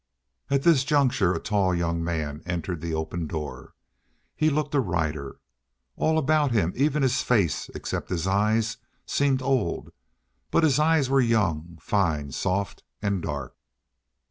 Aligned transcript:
At 0.49 0.63
this 0.63 0.83
juncture 0.83 1.31
a 1.35 1.39
tall 1.39 1.75
young 1.75 2.03
man 2.03 2.41
entered 2.47 2.81
the 2.81 2.95
open 2.95 3.27
door. 3.27 3.75
He 4.35 4.49
looked 4.49 4.73
a 4.73 4.79
rider. 4.79 5.39
All 5.95 6.17
about 6.17 6.51
him, 6.51 6.73
even 6.75 7.03
his 7.03 7.21
face, 7.21 7.69
except 7.75 8.09
his 8.09 8.25
eyes, 8.25 8.77
seemed 9.05 9.43
old, 9.43 9.91
but 10.49 10.63
his 10.63 10.79
eyes 10.79 11.07
were 11.07 11.21
young, 11.21 11.77
fine, 11.79 12.31
soft, 12.31 12.81
and 12.99 13.21
dark. 13.21 13.55